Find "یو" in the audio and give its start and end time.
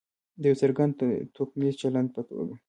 0.49-0.57